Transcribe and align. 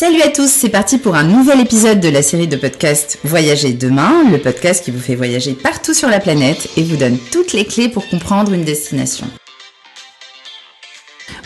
Salut 0.00 0.22
à 0.22 0.28
tous, 0.28 0.48
c'est 0.48 0.68
parti 0.68 0.96
pour 0.96 1.16
un 1.16 1.24
nouvel 1.24 1.58
épisode 1.58 1.98
de 1.98 2.08
la 2.08 2.22
série 2.22 2.46
de 2.46 2.54
podcasts 2.54 3.18
Voyager 3.24 3.72
demain, 3.72 4.30
le 4.30 4.38
podcast 4.38 4.84
qui 4.84 4.92
vous 4.92 5.00
fait 5.00 5.16
voyager 5.16 5.54
partout 5.54 5.92
sur 5.92 6.08
la 6.08 6.20
planète 6.20 6.68
et 6.76 6.84
vous 6.84 6.96
donne 6.96 7.18
toutes 7.32 7.52
les 7.52 7.64
clés 7.64 7.88
pour 7.88 8.08
comprendre 8.08 8.52
une 8.52 8.62
destination. 8.62 9.26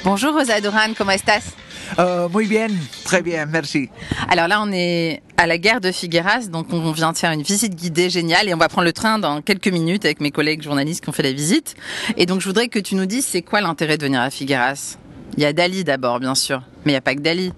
Bonjour 0.04 0.34
Rosa 0.34 0.60
Doran, 0.60 0.92
comment 0.98 1.12
estás? 1.12 1.54
Euh, 1.98 2.28
Muy 2.28 2.46
bien, 2.46 2.66
très 3.04 3.22
bien, 3.22 3.46
merci. 3.46 3.88
Alors 4.28 4.48
là, 4.48 4.60
on 4.62 4.70
est 4.70 5.22
à 5.38 5.46
la 5.46 5.56
gare 5.56 5.80
de 5.80 5.90
Figueras, 5.90 6.48
donc 6.48 6.66
on 6.74 6.92
vient 6.92 7.12
de 7.12 7.16
faire 7.16 7.32
une 7.32 7.42
visite 7.42 7.74
guidée 7.74 8.10
géniale 8.10 8.50
et 8.50 8.54
on 8.54 8.58
va 8.58 8.68
prendre 8.68 8.84
le 8.84 8.92
train 8.92 9.18
dans 9.18 9.40
quelques 9.40 9.68
minutes 9.68 10.04
avec 10.04 10.20
mes 10.20 10.30
collègues 10.30 10.60
journalistes 10.60 11.02
qui 11.02 11.08
ont 11.08 11.12
fait 11.12 11.22
la 11.22 11.32
visite. 11.32 11.74
Et 12.18 12.26
donc 12.26 12.42
je 12.42 12.48
voudrais 12.48 12.68
que 12.68 12.80
tu 12.80 12.96
nous 12.96 13.06
dises 13.06 13.24
c'est 13.24 13.40
quoi 13.40 13.62
l'intérêt 13.62 13.96
de 13.96 14.04
venir 14.04 14.20
à 14.20 14.28
Figueras? 14.28 14.98
Il 15.38 15.42
y 15.42 15.46
a 15.46 15.54
Dali 15.54 15.84
d'abord, 15.84 16.20
bien 16.20 16.34
sûr, 16.34 16.60
mais 16.84 16.92
il 16.92 16.94
n'y 16.94 16.98
a 16.98 17.00
pas 17.00 17.14
que 17.14 17.20
Dali. 17.20 17.54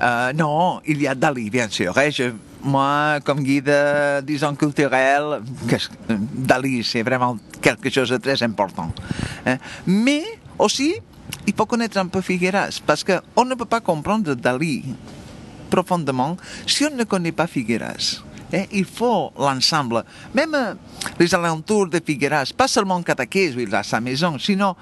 Euh, 0.00 0.32
non, 0.32 0.80
il 0.86 1.00
y 1.02 1.08
a 1.08 1.14
Dali, 1.14 1.50
bien 1.50 1.68
sûr. 1.68 1.96
Et 1.98 2.10
moi, 2.62 3.18
comme 3.24 3.42
guide, 3.42 3.72
disons, 4.22 4.54
culturel, 4.54 5.40
Dali, 6.08 6.84
c'est 6.84 7.02
vraiment 7.02 7.36
quelque 7.60 7.90
chose 7.90 8.10
de 8.10 8.16
très 8.18 8.42
important. 8.42 8.92
Hein. 9.46 9.56
Mais 9.86 10.22
aussi, 10.58 10.94
il 11.46 11.54
faut 11.54 11.66
connaître 11.66 11.98
un 11.98 12.06
peu 12.06 12.20
Figueras, 12.20 12.80
parce 12.86 13.04
qu'on 13.04 13.44
ne 13.44 13.54
peut 13.54 13.64
pas 13.64 13.80
comprendre 13.80 14.34
Dali 14.34 14.84
profondément 15.70 16.36
si 16.66 16.84
on 16.84 16.94
ne 16.94 17.04
connaît 17.04 17.32
pas 17.32 17.46
Figueras. 17.46 18.22
Hein. 18.52 18.64
Il 18.72 18.84
faut 18.84 19.32
l'ensemble, 19.38 20.04
même 20.34 20.76
les 21.18 21.34
alentours 21.34 21.88
de 21.88 22.00
Figueras, 22.04 22.52
pas 22.56 22.68
seulement 22.68 23.02
Cataqués, 23.02 23.54
où 23.56 23.60
il 23.60 23.74
a 23.74 23.82
sa 23.82 24.00
maison, 24.00 24.38
sinon 24.38 24.76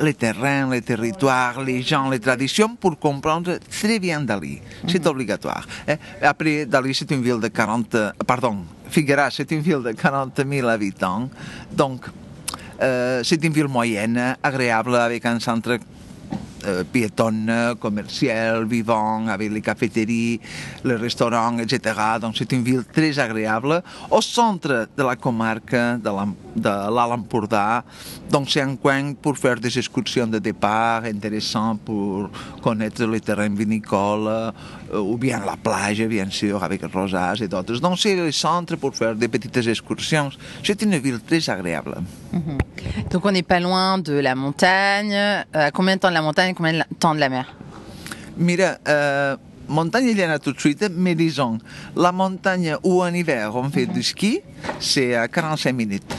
les 0.00 0.14
terrains, 0.14 0.70
les 0.70 0.82
territoires, 0.82 1.62
les 1.62 1.82
gens, 1.82 2.08
les 2.08 2.20
traditions 2.20 2.76
pour 2.76 2.98
comprendre 2.98 3.58
très 3.70 3.98
bien 3.98 4.20
Dali. 4.20 4.60
C'est 4.86 5.04
mhm. 5.04 5.10
obligatoire. 5.10 5.66
Après, 6.22 6.66
Dali, 6.66 6.94
c'est 6.94 7.10
une 7.10 7.22
ville 7.22 7.40
de 7.40 7.48
40... 7.48 7.96
Pardon, 8.26 8.64
Figueras, 8.90 9.30
c'est 9.32 9.50
une 9.50 9.60
ville 9.60 9.82
de 9.82 9.92
40 9.92 10.40
000 10.48 10.66
habitants. 10.68 11.28
Donc, 11.72 12.06
euh, 12.80 13.22
c'est 13.24 13.42
une 13.44 13.52
ville 13.52 13.68
moyenne, 13.68 14.36
agréable, 14.42 14.96
avec 14.96 15.26
un 15.26 15.40
centre 15.40 15.78
euh, 16.68 16.84
piétonne, 16.84 17.74
commercial, 17.80 18.66
vivant, 18.66 19.26
avec 19.26 19.50
les 19.50 19.60
cafétéries, 19.60 20.40
les 20.84 20.96
restaurants, 20.96 21.58
etc. 21.58 21.94
Donc 22.20 22.34
c'est 22.36 22.52
une 22.52 22.62
ville 22.62 22.84
très 22.84 23.18
agréable. 23.18 23.82
Au 24.10 24.20
centre 24.20 24.88
de 24.96 25.02
la 25.02 25.16
comarque 25.16 25.72
de 25.72 26.08
l'Alt 26.08 27.28
donc 28.30 28.50
c'est 28.50 28.60
un 28.60 28.76
coin 28.76 29.14
pour 29.14 29.36
faire 29.38 29.56
des 29.56 29.76
excursions 29.78 30.26
de 30.26 30.38
départ 30.38 31.04
intéressant 31.04 31.76
pour 31.76 32.30
connaître 32.62 33.04
les 33.04 33.20
terrains 33.20 33.48
vinicoles, 33.48 34.28
euh, 34.28 34.98
ou 34.98 35.16
bien 35.16 35.40
la 35.44 35.56
plage, 35.56 36.02
bien 36.02 36.28
sûr, 36.30 36.62
avec 36.62 36.82
Rosas 36.92 37.36
et 37.40 37.48
d'autres. 37.48 37.80
Donc 37.80 37.98
c'est 37.98 38.16
le 38.16 38.30
centre 38.32 38.76
pour 38.76 38.94
faire 38.94 39.14
des 39.14 39.28
petites 39.28 39.56
excursions. 39.56 40.30
C'est 40.62 40.82
une 40.82 40.96
ville 40.98 41.20
très 41.20 41.48
agréable. 41.48 41.96
Mhm. 42.32 42.58
Donc 43.10 43.24
on 43.24 43.32
n'est 43.32 43.42
pas 43.42 43.60
loin 43.60 43.98
de 43.98 44.14
la 44.14 44.34
montagne. 44.34 45.14
Euh, 45.14 45.42
à 45.54 45.70
combien 45.70 45.96
de 45.96 46.00
temps 46.00 46.08
de 46.08 46.14
la 46.14 46.22
montagne? 46.22 46.54
Combien 46.58 46.72
de 46.72 46.82
temps 46.98 47.14
de 47.14 47.20
la 47.20 47.28
mer? 47.28 47.46
Mira, 48.36 48.76
euh, 48.88 49.36
montagne, 49.68 50.08
il 50.10 50.18
y 50.18 50.24
en 50.24 50.30
a 50.30 50.38
tout 50.40 50.52
de 50.52 50.60
suite, 50.60 50.84
mais 50.90 51.14
disons, 51.14 51.58
la 51.96 52.10
montagne 52.10 52.76
où 52.82 53.02
en 53.02 53.14
hiver 53.14 53.54
on 53.54 53.70
fait 53.70 53.86
du 53.86 54.02
ski, 54.02 54.40
c'est 54.80 55.14
à 55.14 55.28
45 55.28 55.72
minutes. 55.72 56.14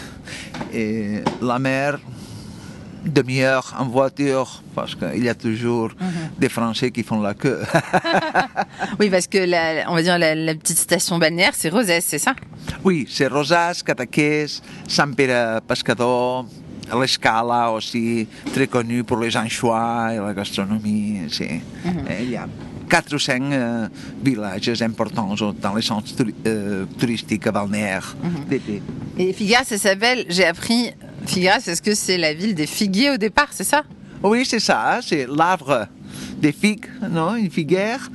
Et 0.73 1.21
la 1.41 1.59
mer, 1.59 1.99
demi-heure 3.05 3.75
en 3.77 3.85
voiture, 3.87 4.63
parce 4.75 4.95
qu'il 4.95 5.23
y 5.23 5.29
a 5.29 5.35
toujours 5.35 5.89
mhm. 5.99 6.09
des 6.37 6.49
Français 6.49 6.91
qui 6.91 7.03
font 7.03 7.21
la 7.21 7.33
queue. 7.33 7.61
oui, 8.99 9.09
parce 9.09 9.27
que 9.27 9.39
la, 9.39 9.89
on 9.89 9.95
va 9.95 10.01
dire 10.01 10.17
la, 10.17 10.55
petite 10.55 10.77
station 10.77 11.17
balnéaire, 11.17 11.53
c'est 11.53 11.69
Rosès, 11.69 12.05
c'est 12.05 12.19
ça? 12.19 12.33
Oui, 12.83 13.07
c'est 13.09 13.27
Rosas, 13.27 13.81
Cataqués, 13.85 14.45
Sant 14.87 15.11
Pere 15.13 15.61
Pescador, 15.61 16.45
l'escala 16.97 17.71
aussi, 17.71 18.27
très 18.53 18.67
connu 18.67 19.03
pour 19.03 19.17
les 19.17 19.35
anchois 19.35 20.13
et 20.13 20.17
la 20.17 20.33
gastronomie. 20.33 21.21
C'est, 21.29 21.61
mhm. 21.85 22.05
Il 22.21 22.29
y 22.31 22.37
a 22.37 22.47
400 22.89 23.33
euh, 23.51 23.87
villages 24.23 24.81
importants 24.81 25.35
dans 25.61 25.75
les 25.75 25.81
centres 25.81 26.11
euh, 26.45 26.85
touristiques 26.97 27.47
balnéaires 27.49 28.15
mhm. 28.23 28.59
Et 29.17 29.33
Figueras, 29.33 29.65
ça 29.65 29.77
s'appelle, 29.77 30.25
j'ai 30.29 30.45
appris, 30.45 30.91
Figueras, 31.25 31.63
est-ce 31.67 31.81
que 31.81 31.93
c'est 31.93 32.17
la 32.17 32.33
ville 32.33 32.55
des 32.55 32.67
figuiers 32.67 33.11
au 33.11 33.17
départ, 33.17 33.49
c'est 33.51 33.63
ça? 33.63 33.83
Oui, 34.23 34.45
c'est 34.45 34.59
ça, 34.59 34.99
c'est 35.01 35.27
l'arbre 35.27 35.87
des 36.39 36.51
figues, 36.51 36.85
non, 37.09 37.35
une 37.35 37.51
figuière. 37.51 38.09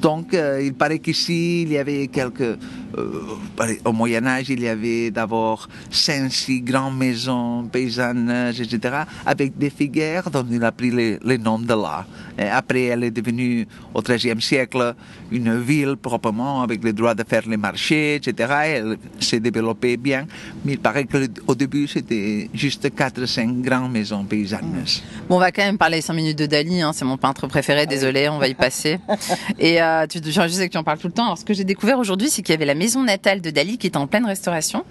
Donc, 0.00 0.34
euh, 0.34 0.62
il 0.62 0.74
paraît 0.74 0.98
qu'ici, 0.98 1.62
il 1.62 1.72
y 1.72 1.78
avait 1.78 2.08
quelques 2.08 2.58
euh, 2.96 3.76
au 3.84 3.92
Moyen 3.92 4.26
Âge, 4.26 4.50
il 4.50 4.60
y 4.60 4.68
avait 4.68 5.10
d'abord 5.10 5.68
cinq, 5.90 6.32
six 6.32 6.60
grandes 6.60 6.96
maisons 6.96 7.64
paysannes, 7.64 8.52
etc., 8.58 9.04
avec 9.26 9.56
des 9.56 9.70
figuières 9.70 10.30
dont 10.30 10.46
il 10.50 10.62
a 10.64 10.72
pris 10.72 10.90
le, 10.90 11.36
nom 11.36 11.58
de 11.58 11.74
là. 11.74 12.06
Et 12.38 12.48
après, 12.48 12.84
elle 12.84 13.04
est 13.04 13.10
devenue, 13.10 13.66
au 13.92 14.02
XIIIe 14.02 14.40
siècle, 14.40 14.94
une 15.30 15.60
ville 15.60 15.96
proprement, 15.96 16.62
avec 16.62 16.82
le 16.82 16.92
droit 16.92 17.14
de 17.14 17.24
faire 17.24 17.42
les 17.48 17.56
marchés, 17.56 18.16
etc. 18.16 18.52
Elle 18.66 18.96
s'est 19.20 19.40
développée 19.40 19.96
bien, 19.96 20.26
mais 20.64 20.72
il 20.72 20.78
paraît 20.78 21.06
qu'au 21.06 21.54
début, 21.54 21.86
c'était 21.86 22.48
juste 22.54 22.94
quatre, 22.94 23.26
cinq 23.26 23.60
grandes 23.60 23.92
maisons 23.92 24.24
paysannes. 24.24 24.84
Bon, 25.28 25.36
on 25.36 25.38
va 25.38 25.52
quand 25.52 25.64
même 25.64 25.78
parler 25.78 26.00
cinq 26.00 26.14
minutes 26.14 26.38
de 26.38 26.46
Dali, 26.46 26.82
hein, 26.82 26.92
c'est 26.92 27.04
mon 27.04 27.16
peintre 27.16 27.46
préféré, 27.46 27.86
désolé, 27.86 28.28
on 28.28 28.38
va 28.38 28.48
y 28.48 28.54
passer. 28.54 28.98
Et 29.58 29.80
euh, 29.80 30.06
tu, 30.06 30.18
je 30.24 30.48
sais 30.48 30.68
que 30.68 30.72
tu 30.72 30.78
en 30.78 30.84
parles 30.84 30.98
tout 30.98 31.06
le 31.06 31.12
temps. 31.12 31.24
Alors, 31.24 31.38
ce 31.38 31.44
que 31.44 31.54
j'ai 31.54 31.64
découvert 31.64 31.98
aujourd'hui, 31.98 32.30
c'est 32.30 32.42
qu'il 32.42 32.52
y 32.52 32.56
avait 32.56 32.64
la 32.64 32.74
maison 32.84 33.02
natale 33.02 33.40
de 33.40 33.48
Dali 33.48 33.78
qui 33.78 33.86
est 33.86 33.96
en 33.96 34.06
pleine 34.06 34.26
restauration 34.26 34.84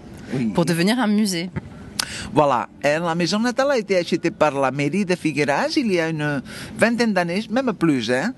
pour 0.56 0.66
devenir 0.66 0.98
un 0.98 1.06
musée. 1.06 1.52
Voilà, 2.34 2.68
la 2.84 3.14
maison 3.14 3.40
natale 3.40 3.70
a 3.70 3.78
été 3.78 3.96
achetée 3.98 4.32
par 4.32 4.54
la 4.60 4.72
mairie 4.72 5.06
de 5.06 5.16
Figueras 5.16 5.72
il 5.78 5.92
y 5.92 6.00
a 6.00 6.10
une 6.10 6.42
vingtaine 6.76 7.14
d'années, 7.14 7.46
même 7.52 7.72
plus. 7.74 8.12
Hein. 8.12 8.34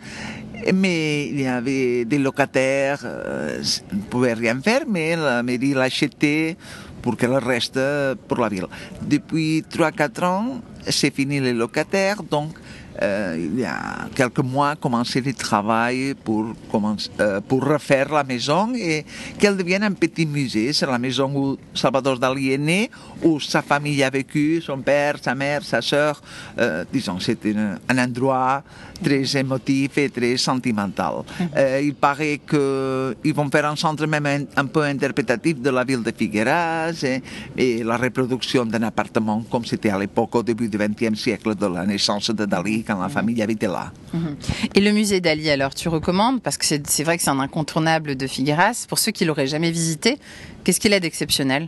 Mais 0.73 1.27
il 1.27 1.39
y 1.39 1.47
avait 1.47 2.03
des 2.03 2.17
locataires, 2.17 2.99
euh, 3.05 3.63
on 3.93 3.95
ne 3.95 4.01
pouvait 4.01 4.33
rien 4.33 4.59
faire, 4.61 4.83
mais 4.87 5.15
la 5.15 5.41
mairie 5.41 5.73
l'a 5.73 5.83
acheté 5.83 6.57
pour 7.01 7.15
qu'elle 7.15 7.37
reste 7.53 7.79
pour 8.27 8.39
la 8.39 8.49
ville. 8.49 8.67
Depuis 9.01 9.63
3-4 9.71 10.25
ans, 10.25 10.61
c'est 10.89 11.13
fini 11.13 11.39
les 11.39 11.53
locataires, 11.53 12.21
donc 12.23 12.51
euh, 13.01 13.35
il 13.37 13.59
y 13.59 13.65
a 13.65 14.07
quelques 14.15 14.39
mois, 14.39 14.75
commencé 14.75 15.19
le 15.21 15.33
travail 15.33 16.13
pour, 16.23 16.53
euh, 17.19 17.41
pour 17.41 17.63
refaire 17.65 18.11
la 18.11 18.23
maison 18.23 18.73
et 18.75 19.05
qu'elle 19.37 19.57
devienne 19.57 19.83
un 19.83 19.91
petit 19.91 20.25
musée. 20.25 20.71
C'est 20.71 20.85
la 20.85 20.99
maison 20.99 21.31
où 21.35 21.57
Salvador 21.73 22.17
Dali 22.19 22.53
est 22.53 22.57
né, 22.57 22.89
où 23.23 23.39
sa 23.39 23.61
famille 23.61 24.01
a 24.03 24.09
vécu, 24.09 24.61
son 24.61 24.77
père, 24.79 25.15
sa 25.21 25.35
mère, 25.35 25.63
sa 25.63 25.81
sœur. 25.81 26.21
Euh, 26.57 26.85
disons, 26.91 27.19
c'est 27.19 27.39
un 27.89 27.97
endroit 27.97 28.63
très 29.03 29.37
émotif 29.37 29.97
et 29.97 30.09
très 30.09 30.37
sentimental. 30.37 31.23
Mhm. 31.39 31.47
il 31.83 31.95
paraît 31.95 32.39
qu'ils 32.49 33.33
vont 33.33 33.49
faire 33.49 33.65
un 33.65 33.75
centre 33.75 34.05
même 34.07 34.47
un, 34.55 34.65
peu 34.65 34.83
interprétatif 34.83 35.59
de 35.61 35.69
la 35.69 35.83
ville 35.83 36.01
de 36.01 36.13
Figueras 36.17 37.03
et, 37.03 37.21
et 37.57 37.83
la 37.83 37.97
reproduction 37.97 38.65
d'un 38.65 38.83
appartement 38.83 39.43
comme 39.49 39.65
c'était 39.65 39.89
à 39.89 39.99
l'époque, 39.99 40.35
au 40.35 40.43
début 40.43 40.69
du 40.69 40.77
XXe 40.77 41.19
siècle, 41.19 41.55
de 41.55 41.65
la 41.65 41.85
naissance 41.85 42.29
de 42.29 42.45
Dali 42.45 42.84
quand 42.85 42.99
la 43.01 43.09
famille 43.09 43.41
habitait 43.41 43.67
là. 43.67 43.91
Mhm. 44.13 44.35
Et 44.75 44.81
le 44.81 44.91
musée 44.91 45.19
d'Ali, 45.19 45.49
alors, 45.49 45.73
tu 45.73 45.89
recommandes? 45.89 46.41
Parce 46.41 46.57
que 46.57 46.65
c'est 46.65 47.03
vrai 47.03 47.17
que 47.17 47.23
c'est 47.23 47.29
un 47.29 47.39
incontournable 47.39 48.15
de 48.15 48.27
Figueras. 48.27 48.85
Pour 48.87 48.99
ceux 48.99 49.11
qui 49.11 49.25
l'auraient 49.25 49.47
jamais 49.47 49.71
visité, 49.71 50.17
qu'est-ce 50.63 50.79
qu'il 50.79 50.93
a 50.93 50.99
d'exceptionnel? 50.99 51.67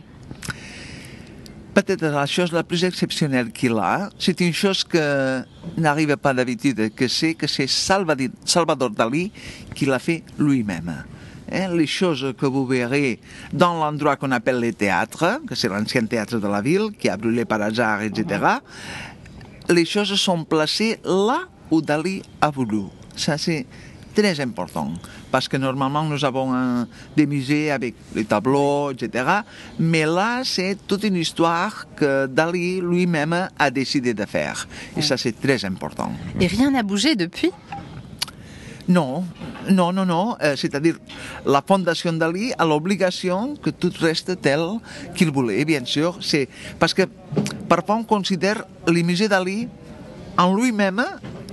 Peut-être 1.74 2.06
la 2.06 2.26
chose 2.26 2.50
la 2.52 2.64
plus 2.64 2.84
exceptionnelle 2.84 3.52
qu'il 3.52 3.74
a, 3.74 4.10
c'est 4.18 4.40
une 4.40 4.52
chose 4.52 4.82
que 4.82 5.42
n'arrive 5.76 6.16
pas 6.16 6.34
d'habitude, 6.34 6.92
que 6.94 7.06
c'est 7.06 7.34
que 7.34 7.46
c'est 7.46 7.68
Salvador 7.68 8.90
Dali 8.90 9.30
qui 9.76 9.86
l'a 9.86 10.00
fait 10.00 10.24
lui-même. 10.38 11.04
Hein, 11.52 11.68
les 11.74 11.86
choses 11.86 12.34
que 12.36 12.46
vous 12.46 12.66
verrez 12.66 13.20
dans 13.52 13.74
l'endroit 13.78 14.16
qu'on 14.16 14.32
appelle 14.32 14.60
le 14.60 14.72
théâtre, 14.72 15.40
que 15.46 15.54
c'est 15.54 15.68
l'ancien 15.68 16.04
théâtre 16.04 16.38
de 16.38 16.48
la 16.48 16.60
ville, 16.60 16.90
qui 16.98 17.08
a 17.08 17.16
brûlé 17.16 17.44
par 17.44 17.62
hasard, 17.62 18.02
etc., 18.02 18.24
les 19.68 19.84
choses 19.84 20.14
sont 20.14 20.44
placées 20.44 20.98
là 21.04 21.40
où 21.70 21.80
Dali 21.82 22.22
a 22.40 22.50
voulu. 22.50 22.82
Ça, 23.16 23.36
c'est 23.36 23.66
très 24.14 24.40
important 24.40 24.92
parce 25.30 25.46
que 25.46 25.56
normalement 25.56 26.02
nous 26.02 26.24
avons 26.24 26.86
des 27.16 27.26
musées 27.26 27.70
avec 27.70 27.94
les 28.14 28.24
tableaux, 28.24 28.90
etc. 28.90 29.24
Mais 29.78 30.06
là, 30.06 30.42
c'est 30.44 30.76
toute 30.86 31.04
une 31.04 31.16
histoire 31.16 31.86
que 31.94 32.26
Dali 32.26 32.80
lui-même 32.80 33.48
a 33.58 33.70
décidé 33.70 34.14
de 34.14 34.24
faire. 34.24 34.66
Et 34.96 35.02
ça, 35.02 35.16
c'est 35.16 35.38
très 35.40 35.64
important. 35.64 36.12
Et 36.40 36.46
rien 36.46 36.70
n'a 36.70 36.82
bougé 36.82 37.14
depuis? 37.14 37.52
Non, 38.88 39.24
non, 39.70 39.92
non, 39.92 40.06
non. 40.06 40.36
Euh, 40.42 40.56
c'est-à-dire, 40.56 40.96
la 41.44 41.62
Fondation 41.66 42.14
Dali 42.14 42.52
a 42.58 42.64
l'obligation 42.64 43.54
que 43.56 43.70
tout 43.70 43.92
reste 44.00 44.40
tel 44.40 44.60
qu'il 45.14 45.30
voulait, 45.30 45.64
bien 45.64 45.84
sûr. 45.84 46.18
C'est 46.20 46.48
parce 46.78 46.94
que 46.94 47.02
parfois 47.68 47.96
on 47.96 48.04
considère 48.04 48.64
le 48.86 49.02
musée 49.02 49.28
Dali 49.28 49.68
en 50.38 50.54
lui-même 50.54 51.04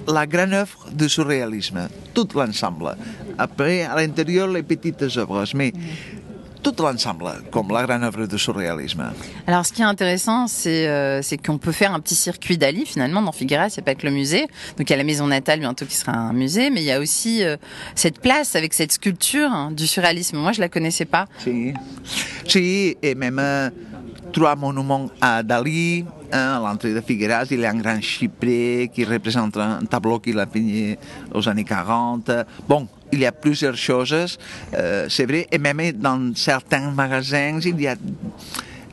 la 0.08 0.26
grande 0.26 0.54
œuvre 0.54 0.88
du 0.94 1.10
surréalisme, 1.10 1.90
tout 2.14 2.28
l'ensemble. 2.36 2.96
Après, 3.38 3.84
à 3.84 3.96
l'intérieur, 3.96 4.48
les 4.48 4.64
petites 4.64 5.02
œuvres, 5.18 5.44
mais 5.56 5.74
tout 6.72 6.84
l'ensemble, 6.84 7.26
comme 7.52 7.70
la 7.72 7.86
grande 7.86 8.04
œuvre 8.04 8.26
du 8.26 8.40
surréalisme. 8.40 9.04
Alors, 9.46 9.66
ce 9.66 9.72
qui 9.72 9.82
est 9.82 9.86
intéressant, 9.86 10.48
c'est 10.48 10.88
euh, 10.88 11.22
c'est 11.22 11.38
qu'on 11.38 11.58
peut 11.60 11.72
faire 11.72 11.94
un 11.94 12.00
petit 12.00 12.16
circuit 12.16 12.58
d'Ali, 12.58 12.86
finalement, 12.86 13.22
dans 13.22 13.32
Figueras. 13.32 13.68
Il 13.70 13.80
n'y 13.80 13.84
a 13.84 13.84
pas 13.84 13.96
que 13.96 14.06
le 14.06 14.12
musée. 14.12 14.48
Donc, 14.78 14.90
il 14.90 14.90
y 14.90 14.94
a 14.94 14.98
la 14.98 15.04
maison 15.04 15.28
natale, 15.28 15.60
bientôt, 15.60 15.86
qui 15.86 15.96
sera 15.96 16.14
un 16.14 16.34
musée. 16.34 16.70
Mais 16.72 16.82
il 16.82 16.86
y 16.86 16.92
a 16.92 17.00
aussi 17.00 17.44
euh, 17.44 17.58
cette 17.94 18.20
place 18.20 18.56
avec 18.56 18.74
cette 18.74 18.94
sculpture 18.94 19.52
hein, 19.52 19.72
du 19.72 19.86
surréalisme. 19.86 20.38
Moi, 20.38 20.54
je 20.54 20.62
la 20.62 20.70
connaissais 20.70 21.06
pas. 21.06 21.26
Si, 21.44 21.74
si 22.48 22.98
et 23.02 23.14
même 23.14 23.40
euh, 23.40 23.70
trois 24.34 24.56
monuments 24.56 25.10
à 25.22 25.44
Dali. 25.44 26.04
hein, 26.32 26.58
à 26.58 26.60
l'entrée 26.60 26.94
de 26.94 27.02
Figueras, 27.02 27.46
il 27.52 27.60
y 27.60 27.66
a 27.66 27.70
un 27.70 27.76
grand 27.78 28.02
chypré 28.02 28.90
qui 28.94 29.06
représente 29.06 29.58
un 29.58 29.80
tableau 29.86 30.20
qu'il 30.20 30.40
a 30.40 30.46
peigné 30.46 30.98
aux 31.34 31.48
années 31.48 31.64
40. 31.64 32.32
Bon, 32.68 32.88
il 33.12 33.20
y 33.20 33.26
a 33.26 33.32
plusieurs 33.32 33.76
choses, 33.76 34.38
euh, 34.74 35.08
c'est 35.10 35.26
vrai, 35.26 35.48
et 35.52 35.58
même 35.58 35.92
dans 35.94 36.36
certains 36.36 36.92
magasins, 36.92 37.60
il 37.64 37.80
y 37.82 37.88
a 37.88 37.96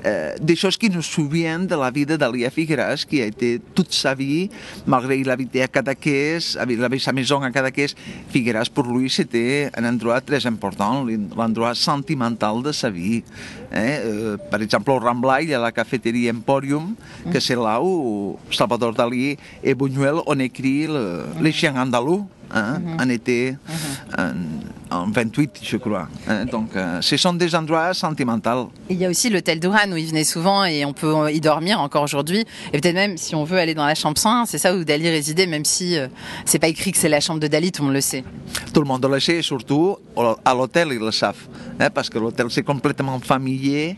euh, 0.04 0.34
des 0.40 0.56
choses 0.56 0.76
qui 0.76 0.90
nous 0.90 1.02
souviennent 1.02 1.66
de 1.66 1.76
la 1.76 1.90
vie 1.90 2.04
de 2.04 2.16
Dali 2.16 2.44
à 2.44 2.50
Figueras, 2.50 3.04
qui 3.08 3.22
a 3.22 3.26
été 3.26 3.60
toute 3.72 3.92
sa 3.92 4.14
vie, 4.14 4.50
malgré 4.84 5.20
il 5.20 5.30
habitait 5.30 5.62
à 5.62 5.68
Cadaqués, 5.68 6.38
il 6.68 6.82
avait 6.82 6.98
sa 6.98 7.12
maison 7.12 7.40
à 7.40 7.50
Cadaqués, 7.52 7.86
Figueras 8.28 8.66
pour 8.74 8.84
lui 8.86 9.08
c'était 9.08 9.70
un 9.76 9.84
endroit 9.84 10.20
très 10.20 10.44
important, 10.46 11.06
l'endroit 11.36 11.74
sentimental 11.74 12.62
de 12.62 12.72
sa 12.72 12.90
vie. 12.90 13.22
Eh? 13.72 13.76
Euh, 13.76 14.36
par 14.50 14.60
exemple, 14.60 14.90
au 14.90 14.98
Rambla, 14.98 15.40
il 15.40 15.50
y 15.50 15.54
a 15.54 15.60
la 15.60 15.70
cafétéria 15.70 16.32
Emporium, 16.32 16.94
que 17.30 17.38
c'est 17.38 17.54
là 17.54 17.80
où 17.80 18.36
Salvador 18.50 18.92
Dali 18.92 19.36
et 19.62 19.74
Buñuel 19.74 20.16
ont 20.26 20.38
écrit 20.40 20.88
le, 20.88 21.24
Les 21.40 21.52
chiens 21.52 21.76
andalous. 21.76 22.26
Hein, 22.54 22.82
en 23.00 23.08
été, 23.08 23.56
en, 23.66 23.91
en 24.90 25.10
28, 25.10 25.60
je 25.62 25.76
crois. 25.76 26.08
Hein, 26.28 26.44
donc, 26.44 26.76
euh, 26.76 27.00
ce 27.00 27.16
sont 27.16 27.32
des 27.32 27.54
endroits 27.54 27.94
sentimentaux. 27.94 28.70
Il 28.90 28.96
y 28.96 29.06
a 29.06 29.08
aussi 29.08 29.30
l'hôtel 29.30 29.58
d'Ouran 29.58 29.90
où 29.90 29.96
il 29.96 30.06
venait 30.06 30.24
souvent 30.24 30.64
et 30.64 30.84
on 30.84 30.92
peut 30.92 31.32
y 31.32 31.40
dormir 31.40 31.80
encore 31.80 32.02
aujourd'hui. 32.02 32.44
Et 32.72 32.80
peut-être 32.80 32.94
même 32.94 33.16
si 33.16 33.34
on 33.34 33.44
veut 33.44 33.58
aller 33.58 33.74
dans 33.74 33.86
la 33.86 33.94
chambre 33.94 34.18
101, 34.18 34.46
c'est 34.46 34.58
ça 34.58 34.74
où 34.74 34.84
Dali 34.84 35.08
résidait, 35.08 35.46
même 35.46 35.64
si 35.64 35.96
euh, 35.96 36.08
c'est 36.44 36.58
pas 36.58 36.68
écrit 36.68 36.92
que 36.92 36.98
c'est 36.98 37.08
la 37.08 37.20
chambre 37.20 37.40
de 37.40 37.48
Dali, 37.48 37.72
tout 37.72 37.82
le 37.82 37.86
monde 37.86 37.94
le 37.94 38.00
sait. 38.00 38.24
Tout 38.72 38.80
le 38.80 38.86
monde 38.86 39.04
le 39.04 39.20
sait, 39.20 39.42
surtout 39.42 39.96
à 40.44 40.54
l'hôtel, 40.54 40.88
ils 40.92 40.98
le 40.98 41.10
savent. 41.10 41.48
Hein, 41.80 41.90
parce 41.90 42.10
que 42.10 42.18
l'hôtel, 42.18 42.46
c'est 42.50 42.62
complètement 42.62 43.18
familier. 43.20 43.96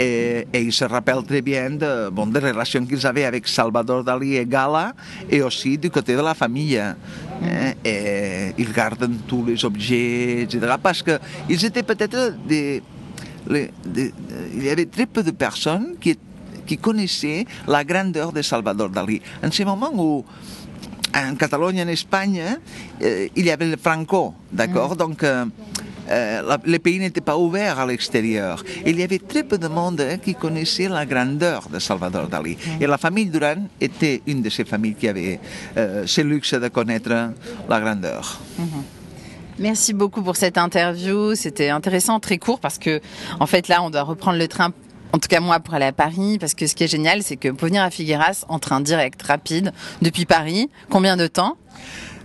Et, 0.00 0.46
et, 0.50 0.62
ils 0.62 0.72
se 0.72 0.84
rappellent 0.86 1.24
très 1.24 1.42
bien 1.42 1.68
de, 1.70 2.08
bon, 2.08 2.26
des 2.26 2.40
relations 2.40 2.86
qu'ils 2.86 3.06
avaient 3.06 3.26
avec 3.26 3.46
Salvador 3.46 4.02
Dali 4.02 4.36
et 4.36 4.46
Gala, 4.46 4.94
et 5.28 5.42
aussi 5.42 5.76
du 5.76 5.90
côté 5.90 6.14
de 6.16 6.22
la 6.22 6.32
famille. 6.32 6.78
Hein, 6.78 6.96
et 7.84 8.52
ils 8.56 8.72
gardent 8.72 9.10
tous 9.28 9.44
les 9.44 9.62
objets, 9.62 10.42
etc. 10.42 10.74
Parce 10.82 11.02
qu'ils 11.02 11.64
étaient 11.64 11.82
peut-être 11.82 12.34
des, 12.48 12.82
Il 13.50 14.62
y 14.64 14.70
avait 14.70 14.86
très 14.86 15.06
peu 15.06 15.22
de 15.22 15.32
personnes 15.32 15.96
qui, 16.00 16.18
qui 16.66 16.78
connaissaient 16.78 17.44
la 17.68 17.84
grandeur 17.84 18.32
de 18.32 18.40
Salvador 18.40 18.88
Dali. 18.88 19.20
En 19.42 19.50
ce 19.50 19.62
moment 19.64 19.90
où 19.94 20.24
en 21.14 21.34
Catalogne, 21.34 21.82
en 21.82 21.88
Espagne, 21.88 22.42
euh, 23.02 23.28
il 23.34 23.44
y 23.44 23.50
avait 23.50 23.66
le 23.66 23.76
Franco, 23.76 24.34
d'accord? 24.52 24.96
Donc, 24.96 25.22
euh, 25.22 25.44
euh, 26.10 26.42
la, 26.42 26.58
le 26.64 26.78
pays 26.78 26.98
n'était 26.98 27.20
pas 27.20 27.36
ouvert 27.36 27.78
à 27.78 27.86
l'extérieur. 27.86 28.64
Il 28.84 28.98
y 28.98 29.02
avait 29.02 29.18
très 29.18 29.42
peu 29.42 29.58
de 29.58 29.68
monde 29.68 30.00
hein, 30.00 30.18
qui 30.18 30.34
connaissait 30.34 30.88
la 30.88 31.06
grandeur 31.06 31.68
de 31.68 31.78
Salvador 31.78 32.28
Dali. 32.28 32.56
Et 32.80 32.86
la 32.86 32.98
famille 32.98 33.26
Duran 33.26 33.66
était 33.80 34.22
une 34.26 34.42
de 34.42 34.50
ces 34.50 34.64
familles 34.64 34.94
qui 34.94 35.08
avait 35.08 35.40
euh, 35.76 36.04
ce 36.06 36.20
luxe 36.20 36.54
de 36.54 36.68
connaître 36.68 37.10
la 37.68 37.80
grandeur. 37.80 38.40
Merci 39.58 39.92
beaucoup 39.92 40.22
pour 40.22 40.36
cette 40.36 40.56
interview. 40.56 41.34
C'était 41.34 41.68
intéressant, 41.68 42.18
très 42.18 42.38
court, 42.38 42.60
parce 42.60 42.78
que, 42.78 43.00
en 43.38 43.46
fait, 43.46 43.68
là, 43.68 43.82
on 43.82 43.90
doit 43.90 44.02
reprendre 44.02 44.38
le 44.38 44.48
train 44.48 44.72
en 45.12 45.18
tout 45.18 45.28
cas 45.28 45.40
moi 45.40 45.60
pour 45.60 45.74
aller 45.74 45.86
à 45.86 45.92
Paris, 45.92 46.38
parce 46.38 46.54
que 46.54 46.66
ce 46.66 46.74
qui 46.74 46.84
est 46.84 46.88
génial, 46.88 47.22
c'est 47.22 47.36
que 47.36 47.48
pour 47.48 47.66
venir 47.66 47.82
à 47.82 47.90
Figueras 47.90 48.44
en 48.48 48.58
train 48.58 48.80
direct, 48.80 49.22
rapide, 49.22 49.72
depuis 50.02 50.24
Paris, 50.24 50.70
combien 50.88 51.16
de 51.16 51.26
temps? 51.26 51.56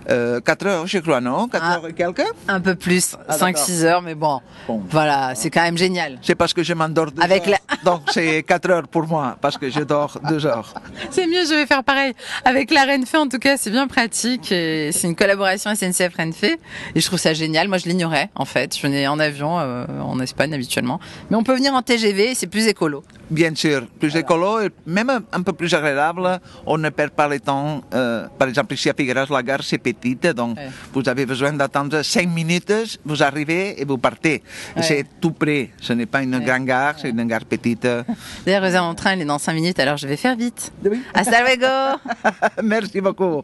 Euh, 0.10 0.40
4 0.42 0.66
heures, 0.68 0.88
je 0.88 1.00
crois, 1.00 1.22
non? 1.22 1.48
4 1.48 1.63
Ah. 1.66 1.75
heures 1.75 1.88
et 1.88 1.94
quelques? 1.94 2.24
Un 2.48 2.60
peu 2.60 2.75
plus, 2.75 3.16
Ah, 3.28 3.38
5-6 3.38 3.84
heures, 3.86 4.02
mais 4.02 4.16
bon, 4.16 4.40
Bon. 4.68 4.81
voilà, 4.90 5.34
c'est 5.36 5.50
quand 5.50 5.62
même 5.63 5.78
génial. 5.78 6.18
C'est 6.22 6.36
parce 6.36 6.54
que 6.54 6.63
je 6.63 6.74
m'endors 6.74 7.12
deux 7.12 7.22
Avec 7.22 7.48
heures. 7.48 7.56
Donc 7.84 8.02
c'est 8.12 8.44
4 8.44 8.69
heures 8.69 8.88
pour 8.88 9.07
moi, 9.07 9.38
parce 9.42 9.57
que 9.57 9.69
je 9.69 9.81
dors 9.81 10.19
2 10.30 10.46
heures. 10.46 10.74
C'est 11.12 11.28
mieux, 11.28 11.46
je 11.46 11.54
vais 11.54 11.66
faire 11.66 11.84
pareil. 11.84 12.13
Avec 12.44 12.72
la 12.72 12.86
Renfe, 12.86 13.13
en 13.16 13.28
tout 13.28 13.38
cas, 13.40 13.57
c'est 13.57 13.69
bien 13.69 13.88
pratique. 13.88 14.46
C'est 14.48 15.04
une 15.04 15.16
collaboration 15.16 15.74
SNCF 15.74 16.16
Renfe. 16.18 16.44
Et 16.44 17.00
je 17.00 17.06
trouve 17.06 17.19
ça 17.19 17.34
génial. 17.34 17.68
Moi, 17.68 17.78
je 17.78 17.86
l'ignorais, 17.88 18.30
en 18.36 18.46
fait. 18.46 18.75
Je 18.75 18.81
venais 18.81 19.07
en 19.07 19.19
avion 19.19 19.60
euh, 19.60 19.86
en 20.02 20.19
Espagne 20.19 20.54
habituellement. 20.54 21.00
Mais 21.30 21.38
on 21.38 21.44
peut 21.44 21.56
venir 21.56 21.74
en 21.74 21.81
TGV, 21.81 22.34
c'est 22.36 22.48
plus 22.48 22.68
écolo. 22.68 23.04
Bien 23.30 23.54
sûr, 23.56 23.86
plus 24.00 24.16
écolo 24.16 24.60
et 24.62 24.69
même 24.86 25.10
un, 25.31 25.42
peu 25.42 25.54
plus 25.54 25.74
agréable. 25.74 26.40
On 26.66 26.78
ne 26.78 26.90
perd 26.90 27.12
pas 27.12 27.28
le 27.28 27.40
temps. 27.40 27.81
Euh, 27.94 28.28
par 28.38 28.48
exemple, 28.48 28.74
ici 28.74 28.90
à 28.90 28.94
Figueras, 28.94 29.25
la 29.30 29.42
gare, 29.44 29.62
c'est 29.63 29.78
petite, 29.95 30.27
donc 30.27 30.57
Ouais. 30.57 30.69
vous 30.94 31.07
avez 31.09 31.25
besoin 31.25 31.53
d'attendre 31.53 32.01
5 32.01 32.27
minutes, 32.30 32.74
vous 33.06 33.21
arrivez 33.24 33.80
et 33.81 33.86
vous 33.86 33.97
partez. 33.97 34.44
Ouais. 34.75 34.83
C'est 34.83 35.06
tout 35.19 35.31
près. 35.31 35.71
Ce 35.81 35.94
n'est 35.94 36.06
pas 36.06 36.21
une 36.24 36.39
grande 36.39 36.65
gare, 36.65 36.95
c'est 36.97 37.09
une 37.09 37.25
gare 37.25 37.45
petite. 37.45 37.88
D'ailleurs, 38.45 38.62
Rosa, 38.63 38.81
mon 38.81 38.94
train, 38.95 39.13
il 39.15 39.21
est 39.21 39.25
dans 39.25 39.39
5 39.39 39.53
minutes, 39.53 39.80
alors 39.80 39.97
je 39.97 40.07
vais 40.07 40.18
faire 40.18 40.36
vite. 40.36 40.71
Hasta 41.13 41.42
luego 41.44 42.00
Merci 42.63 43.01
beaucoup. 43.01 43.44